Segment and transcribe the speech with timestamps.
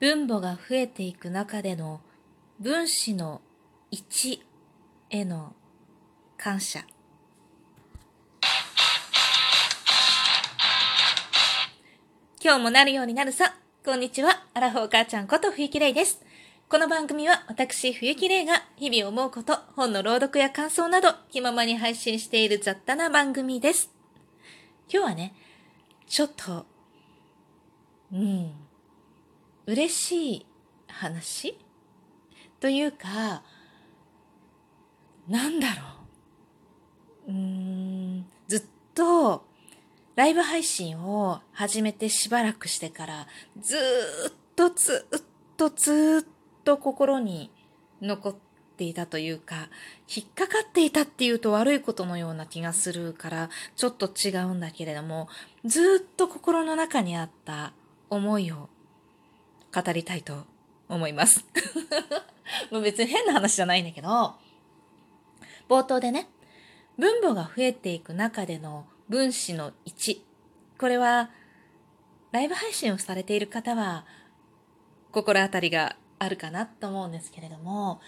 [0.00, 2.00] 分母が増えていく中での
[2.58, 3.42] 分子の
[3.92, 4.40] 1
[5.10, 5.54] への
[6.38, 6.86] 感謝。
[12.42, 13.54] 今日もなるようになるさ。
[13.84, 14.42] こんにちは。
[14.54, 16.22] アラフォー母ちゃんこと冬木玲です。
[16.70, 23.90] この番組は私冬木玲が日々思うこと、本の朗読や感想など気ままに配信している雑多な番組です。
[24.90, 25.34] 今日はね、
[26.06, 26.64] ちょっと、
[28.14, 28.69] うん、
[29.70, 30.46] 嬉しい
[30.88, 31.56] 話？
[32.58, 33.44] というか、
[35.28, 35.82] なんだろ
[37.28, 37.30] う？
[37.30, 38.62] うーん、ずっ
[38.94, 39.44] と
[40.16, 43.28] ライブ配信を始めてしばらくしてから
[43.60, 45.20] ずっとずっ
[45.56, 46.30] とずっ
[46.64, 47.52] と心に
[48.02, 48.34] 残っ
[48.76, 49.68] ていたというか
[50.12, 55.28] 引っかかっていたっていうと悪いことのような気がするからちょっと違うんだけれども
[55.64, 57.72] ずっと心の中にあった
[58.10, 58.68] 思いを
[59.74, 60.44] 語りたいと
[60.88, 61.44] 思います。
[62.70, 64.34] もう別に変な話じゃないんだけど、
[65.68, 66.28] 冒頭でね、
[66.98, 70.20] 分母が増えていく中での分子の1。
[70.78, 71.30] これは、
[72.32, 74.04] ライブ配信をされている方は、
[75.12, 78.00] 心当たりがあるかなと思うんですけれども、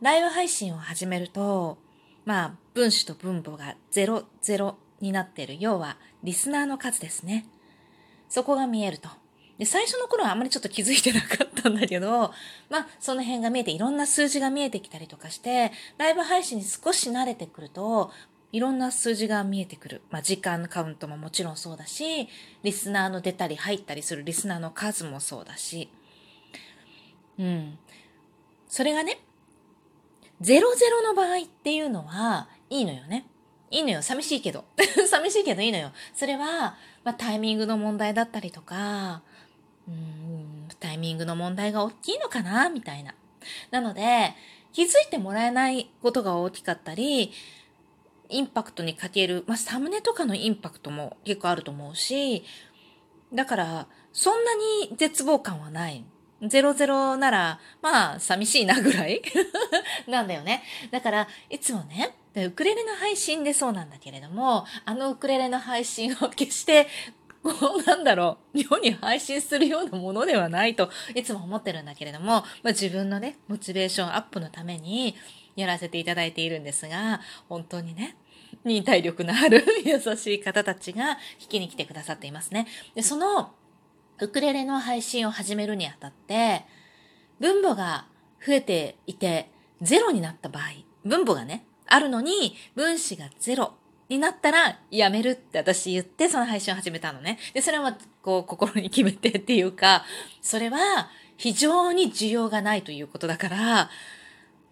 [0.00, 1.78] ライブ配信を始めると、
[2.24, 5.56] まあ、分子と分母が00になっている。
[5.58, 7.46] 要は、リスナーの数ですね。
[8.28, 9.08] そこが見えると。
[9.58, 12.32] で、最初の頃はあまりちょっと気づいてなかったんだけど、
[12.70, 18.12] まあ、その辺が見えて、いろんな数字が見えてきたりとかして、ライブ配信に少し慣れてくると、
[18.52, 20.02] いろんな数字が見えてくる。
[20.10, 22.28] まあ、時間カウントももちろんそうだし、
[22.62, 25.90] リスナーの出たり入ったりするリスナーの数もそうだし、
[27.38, 27.78] うん。
[28.68, 29.20] それがね、
[30.40, 30.60] 00
[31.04, 33.26] の場合っていうのは、いいのよね。
[33.70, 34.02] いいのよ。
[34.02, 34.64] 寂しいけど。
[35.08, 35.92] 寂しいけどいいのよ。
[36.14, 39.22] それは、まあ、タイミングの問題だったりとか、
[39.88, 43.14] うんタイミングの問題が大きいのかなみたいな。
[43.70, 44.34] なので、
[44.72, 47.32] 気づいてもらえないことが大きかったり、
[48.28, 52.44] インパクトにかける、まあ、サムネとかのインパクトも結構あると思うし、
[53.32, 56.04] だから、そんなに絶望感はない。
[56.40, 59.22] 00なら、まあ、寂しいなぐらい
[60.06, 60.62] なんだよね。
[60.90, 66.86] だから、いつもね、ウクレレの配信でそうなんだけれども、あのウクレレの配信を決して
[67.42, 75.14] こ うなんだろう、世に配信するようなものではないといつも思ってるんだけれども、まあ、自分のね、モチベーションアップのために
[75.56, 78.16] やらせていただいているんですが、本当にね、
[78.64, 82.66] 忍耐力のある 優しい方たちが聞きに来てくださっていますね。
[82.94, 83.52] で、その
[84.20, 86.64] ウクレレの配信を始めるにあたって、
[87.38, 88.06] 分母が
[88.44, 89.50] 増えていて
[89.80, 90.64] ゼロになった場合、
[91.04, 93.74] 分母がね、あるのに分子がゼロ
[94.08, 97.38] になったらやめるって私言ってその配信を始めたのね。
[97.52, 100.04] で、それはこう心に決めてっていうか、
[100.40, 100.78] それは
[101.36, 103.90] 非常に需要がないということだから、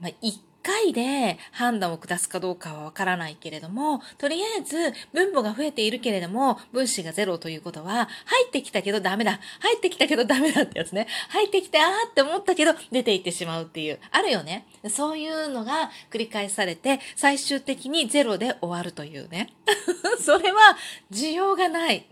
[0.00, 11.06] まあ、一回で判断を下すかどうかはわからないけれども、とりあえず分母が増えているけれども、分子がゼロということは、入ってきたけどダメだ、入ってきたけどダメだってやつね。
[11.28, 14.00] 入ってきて、あーって思ったけど出ていってしまうっていう。
[14.10, 14.66] あるよね。
[14.88, 19.52] そういうのが繰り返されて、最終的にゼロで終わるというね。
[20.20, 20.76] それは
[21.12, 22.06] 需要がない。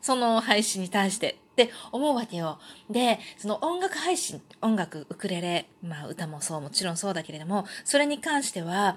[0.00, 1.36] その配信に対して。
[1.64, 2.60] って思うわけよ。
[2.88, 8.96] で、その音楽配信、音楽、ウクレレ、まあ歌もそう、もちろんそうだけれども、それに関しては、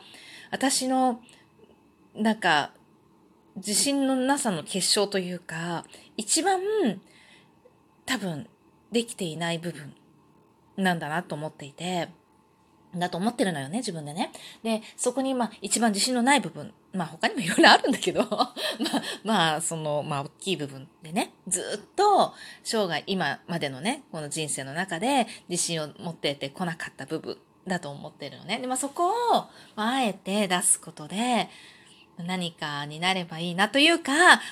[0.52, 1.22] 私の、
[2.16, 2.72] なんか、
[3.56, 5.86] 自信のなさの結晶というか、
[6.18, 6.62] 一番、
[8.06, 8.48] 多分、
[8.92, 9.96] できていない部分
[10.78, 12.10] なんだなと思っていて、
[12.96, 14.32] だと思ってるのよね、自分でね。
[14.64, 18.54] で、そこに、まあ、一番自信のない部分、まあ、他にもいろいろあるんだけど、 まあ、
[19.24, 28.60] まあ、その、まあ、大きい部分でね、ずっと、生涯、今までのね、この人生の中で、自信を持っててこなかった部分だと思ってるのね。
[28.60, 29.34] で、まあ、そこを、
[29.76, 31.50] まあ、あえて出すことで、
[32.18, 34.12] 何かになればいいなというか、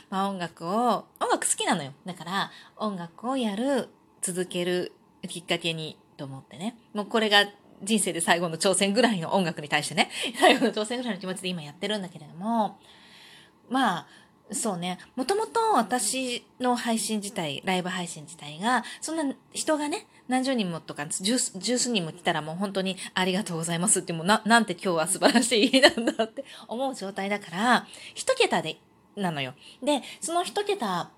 [0.09, 1.93] まあ、音楽を、音楽好きなのよ。
[2.05, 3.89] だから、音楽をやる、
[4.21, 4.93] 続ける
[5.27, 6.75] きっかけに、と思ってね。
[6.93, 7.47] もうこれが
[7.83, 10.09] 人生で最後の挑戦ぐらいの音楽に対してね、
[10.39, 12.79] 最後の挑戦ぐらいの気持ちで今やってるんだけれども、
[13.69, 14.07] まあ、
[14.51, 14.97] そうね。
[15.15, 28.77] もともと私の配信自体、ライブ配信自体が、そんな人がね、何十人もとか、十数人も来たらもう本当にありがとうございますって、もうな、なんて今日は素晴らしい日なんだって思う状態だから、一桁で、
[29.15, 29.53] なのよ。
[29.83, 31.11] で、その一桁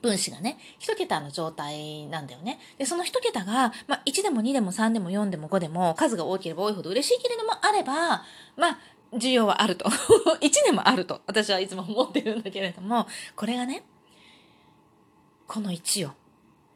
[0.00, 2.58] 分子がね、一桁の状態なんだよね。
[2.78, 8.22] で、その一桁が、まあ、1でも2でも3でも4でも5でも、数が多ければ多いほど嬉しいけれどもあれば、
[8.56, 8.78] まあ、
[9.12, 9.86] 需要はあると。
[10.40, 11.22] 1でもあると。
[11.26, 13.84] 私はいつも思ってるんだけれども、これがね、
[15.46, 16.14] この1よ。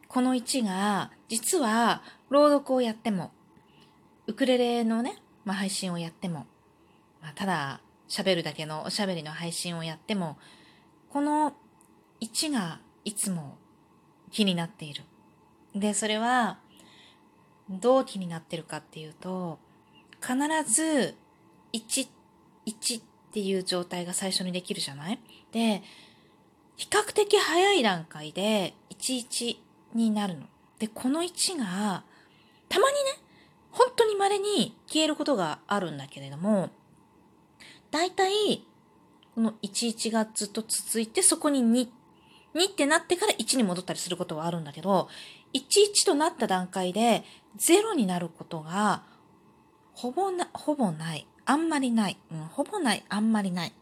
[0.09, 3.31] この1が、実は、朗読をやっても、
[4.27, 6.47] ウクレレのね、まあ、配信をやっても、
[7.21, 10.37] まあ、ただ、喋るだけのおしゃべりの配信をやっても、
[11.11, 11.55] この
[12.21, 13.57] 1がいつも
[14.31, 15.05] 気になっている。
[15.75, 16.59] で、それは、
[17.71, 19.59] どう気になってるかっていうと、
[20.21, 20.37] 必
[20.71, 21.15] ず
[21.73, 22.09] 1、
[22.67, 23.03] 1っ
[23.33, 25.19] ていう状態が最初にできるじゃない？
[25.53, 25.83] で、
[26.77, 29.57] 比較的早い段階で11
[29.95, 30.47] になるの。
[30.79, 32.05] で、この1が、
[32.69, 33.23] たまにね、
[33.71, 36.71] 本当に稀に消えることがあるんだけれども、
[37.91, 38.65] 大体、
[39.35, 41.91] この11がずっと続いて、そこに2っ、
[42.55, 45.09] 2ってなってから1に戻ったりすることはあるんだけど、
[45.55, 47.25] 11となった段階で
[47.59, 49.03] 0になることが、
[49.95, 51.27] ほぼな、ほぼない。
[51.45, 52.19] あんまりない。
[52.31, 53.73] うん、ほぼない、あんまりない。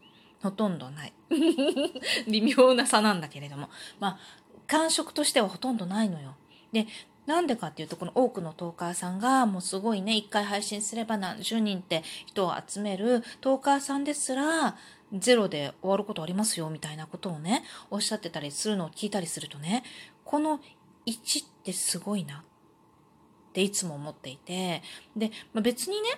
[0.41, 1.13] ほとんどない。
[2.27, 3.69] 微妙な差なんだけれども。
[3.99, 4.19] まあ、
[4.67, 6.35] 感触としてはほとんどないのよ。
[6.71, 6.87] で、
[7.25, 14.75] なんでかっていうと、この多くのトーカーさんが、もうすごいね、一回配信すれば何十人って人を集めるトーカーさんですら、
[15.13, 19.83] ゼロで終わることありますよ、みたいなことをね、おっしゃってたりするのを聞いたりするとね、
[20.23, 20.59] この
[21.05, 24.81] 1ってすごいなっていつも思っていて、
[25.15, 26.09] で、まあ、別にね、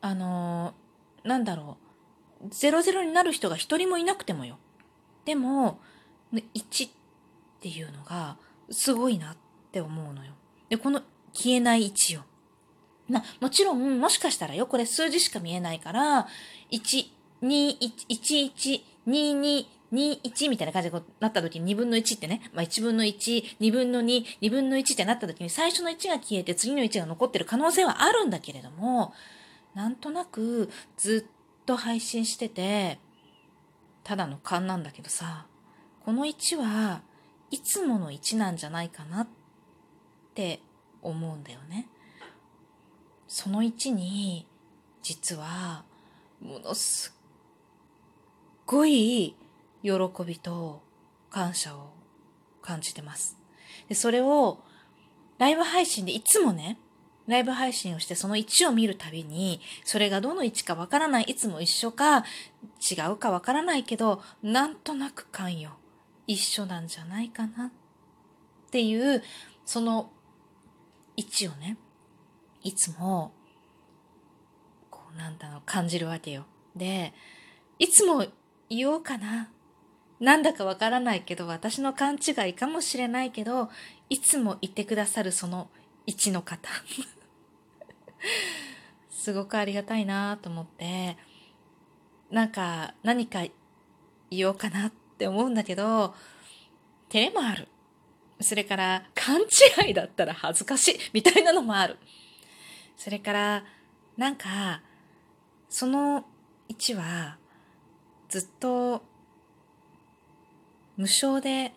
[0.00, 1.76] あのー、なんだろ
[2.42, 4.58] う、00になる人が一人もいなくてもよ。
[5.24, 5.80] でも、
[6.32, 6.90] 1っ
[7.60, 8.36] ていうのが
[8.70, 9.36] すごいなっ
[9.72, 10.32] て思うのよ。
[10.68, 11.02] で、この
[11.32, 12.24] 消えない位置よ。
[13.08, 16.28] まあ、もちろん、もしかしたらよ、これ数字しか見えないから、
[16.70, 29.14] 1、2、1、11、22、21みたいな感じになった時に2分の1ってね、まあ1分の1、2分の2、2分の1ってなった時に最初の1が消えて次の1が残ってる可能性はあるんだけれども、
[29.74, 32.98] なんとなくずっと配信してて、
[34.04, 35.46] ただの勘なんだけどさ、
[36.04, 37.02] この1は
[37.50, 39.28] いつもの1なんじゃないかなっ
[40.34, 40.60] て
[41.02, 41.88] 思うんだよね。
[43.26, 44.46] その1に
[45.02, 45.84] 実は
[46.40, 47.17] ものすっ
[48.68, 49.34] ごい
[49.82, 49.90] 喜
[50.26, 50.82] びと
[51.30, 51.88] 感謝を
[52.60, 53.38] 感じてます。
[53.88, 54.58] で、それを
[55.38, 56.78] ライブ配信でいつもね、
[57.26, 65.72] ライブ配信をしてその1を見るたびに、それがどの位置かわからない、いつも一緒か違うかわからないけど、なんとなく関与。
[66.26, 67.70] 一緒なんじゃないかなっ
[68.70, 69.22] ていう、
[69.64, 70.10] その
[71.16, 71.78] 位置をね、
[72.62, 73.32] いつも、
[74.90, 76.44] こうなんだろう、感じるわけよ。
[76.76, 77.14] で、
[77.78, 78.26] いつも
[78.68, 79.50] 言おうかな。
[80.20, 83.70] なんだかわからないけど、私の勘違いかもしれないけど、
[84.10, 85.68] いつもいてくださるその
[86.06, 86.68] 一の方。
[89.10, 91.16] すごくありがたいなと思って、
[92.30, 93.44] なんか何か
[94.30, 96.14] 言おうかなって思うんだけど、
[97.08, 97.68] 照れもある。
[98.40, 101.96] それから勘違いだったら恥ずかしいみたいなのもある。
[102.96, 103.64] それから
[104.16, 104.82] なんか
[105.68, 106.24] その
[106.68, 107.38] 1は
[108.28, 109.02] ずっと
[110.96, 111.72] 無償で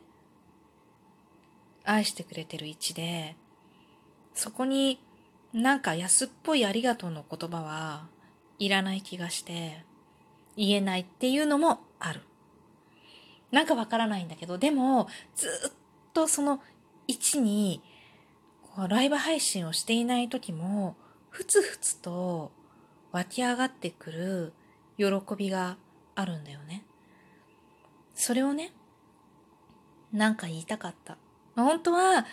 [1.83, 3.36] 愛してくれてる1で
[4.33, 5.00] そこに
[5.53, 8.07] なんか安っぽいありがとうの言葉は
[8.59, 9.83] いらない気がして
[10.56, 12.21] 言えないっていうのもある。
[13.51, 15.71] なんかわからないんだけど、でも、ずっ
[16.13, 16.62] とその
[17.07, 17.81] 位置に、
[18.75, 20.96] こうライブ配信をしていない時も、
[21.29, 22.51] ふつふつと
[23.12, 24.53] 湧き上がってくる
[24.98, 25.05] 喜
[25.36, 25.77] びが
[26.15, 26.84] あるんだよね。
[28.15, 28.74] それをね、
[30.12, 31.18] なんか言いたかった。
[31.56, 32.25] まあ、本当は、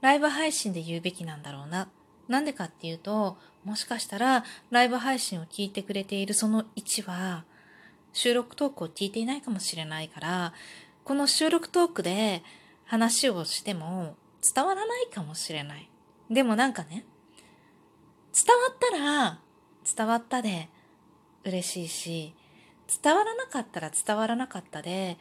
[0.00, 1.88] ライブ配信で言うべきなんだろうな。
[2.28, 7.44] なんでかっていうと、もしかしたら、ライブ配信を聞いてくれているその位置は、
[8.12, 10.52] 収録トークを聞いていないかもしれないから、
[11.04, 12.42] この収録トークで
[12.84, 14.16] 話をしても
[14.54, 15.90] 伝わらないかもしれない。
[16.30, 17.04] でもなんかね、
[18.32, 19.40] 伝わったら
[19.96, 20.68] 伝わったで
[21.44, 22.34] 嬉しいし、
[23.02, 25.18] 伝わらなかったら伝わらなかったで、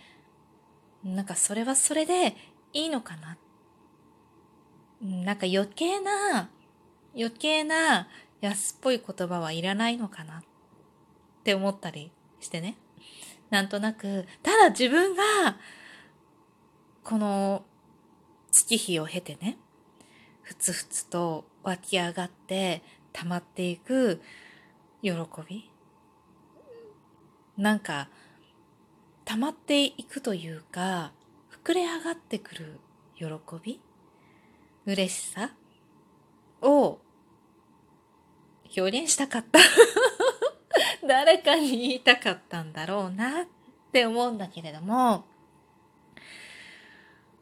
[1.04, 2.36] なんかそれはそれで
[2.74, 3.38] いいのかな。
[5.02, 6.50] なんか余計な、
[7.16, 8.08] 余計な
[8.42, 10.44] 安っぽい言葉はいらないのかなっ
[11.44, 12.78] て思ったりしてね。
[13.50, 15.24] なんとなく、ただ自分が、
[17.04, 17.64] この
[18.52, 19.58] 月日を経てね、
[20.42, 24.22] ふつふつと湧き上がって溜まっていく
[25.02, 25.12] 喜
[25.48, 25.70] び
[27.58, 28.10] なんか、
[29.26, 31.12] 溜まっていくというか、
[31.64, 32.80] 膨れ上がってくる
[33.16, 33.26] 喜
[33.64, 33.80] び
[34.86, 35.52] 嬉しさ
[36.62, 37.00] を
[38.76, 39.60] 表現したかった
[41.08, 43.46] 誰かに言いたかったんだろうなっ
[43.92, 45.26] て思うんだけれども、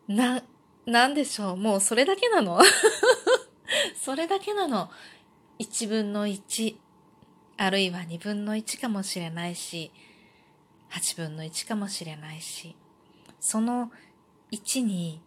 [0.07, 0.43] な、
[0.85, 1.57] なんでしょう？
[1.57, 2.59] もうそれだけなの？
[3.95, 4.91] それだけなの。
[5.59, 6.75] 1分の1、
[7.61, 9.91] あるいは2分の1かもしれないし、
[10.89, 12.75] 8分の1かもしれないし、
[13.39, 13.91] その
[14.51, 15.21] 1に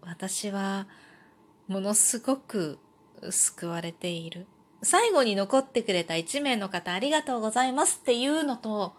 [0.00, 0.86] 私は
[1.66, 2.78] ものすごく
[3.28, 4.46] 救われている。
[4.82, 8.94] 最後に残ってくれた1名の方ありがとうございますっていうのと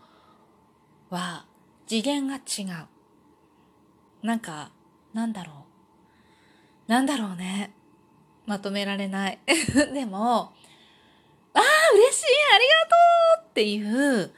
[1.09, 1.45] は
[1.87, 2.65] 次元が違
[4.23, 4.25] う。
[4.27, 4.69] なんか、
[5.15, 5.65] なんだろ
[6.87, 6.91] う。
[6.91, 7.73] なんだろうね。
[8.45, 9.39] まとめられない。
[9.91, 10.53] でも、
[11.53, 11.61] ああ、
[11.93, 12.25] 嬉しい
[12.55, 14.33] ありがとうっていう、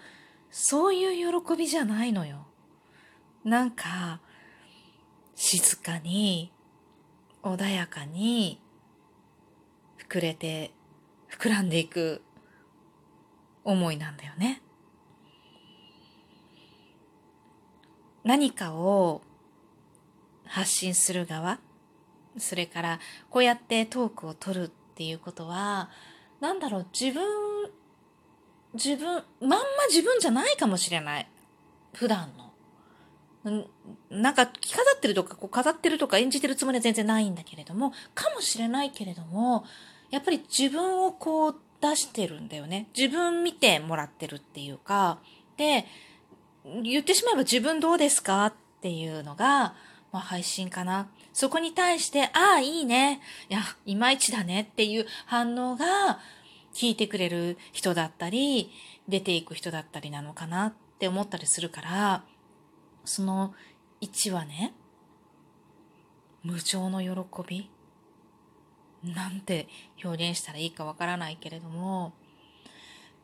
[0.49, 2.47] そういう喜びじゃないのよ。
[3.43, 4.21] なんか、
[5.35, 6.51] 静かに、
[7.43, 8.61] 穏やかに、
[9.97, 10.71] 膨れて、
[11.29, 12.21] 膨らんでいく
[13.63, 14.61] 思いなんだよね。
[18.23, 19.21] 何かを
[20.45, 21.59] 発信する側、
[22.37, 22.99] それから
[23.29, 25.89] こうやってトークを取るっていうことは、
[26.41, 27.23] なんだろう、自分、
[28.73, 29.57] 自分、まんま
[29.89, 31.27] 自分じゃないかもしれない。
[31.93, 32.51] 普段の。
[34.09, 39.65] なんか着飾ってるとか、こう飾ってるとか演じてるつもりは全然ないんだけれども、かもしれないけれども、
[40.09, 42.87] やっぱり自分をこう出してるんだよね。
[42.95, 45.19] 自分見てもらってるっていうか、
[45.57, 45.85] で、
[46.83, 49.75] 言ってしまえば自分どうですかっていうのが、
[50.11, 51.07] まあ配信かな。
[51.33, 53.21] そこに対して、ああ、いいね。
[53.49, 56.19] いや、いまいちだねっていう反応が、
[56.73, 58.71] 聞いてくれる人だったり、
[59.07, 62.23] 出ていく人だったりなのかなって思ったりするから、
[63.03, 63.53] その
[64.01, 64.73] 1はね、
[66.43, 67.09] 無常の喜
[67.47, 67.69] び
[69.03, 69.67] なんて
[70.03, 72.13] 表現したらいいかわからないけれども、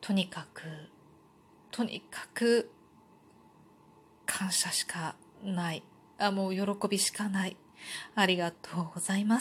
[0.00, 0.62] とにかく、
[1.70, 2.70] とにかく
[4.26, 5.82] 感謝しかない。
[6.18, 7.56] あ、もう喜びしかない。
[8.14, 9.36] ありがとうございます。